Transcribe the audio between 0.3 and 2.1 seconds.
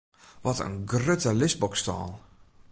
Wat in grutte lisboksstâl!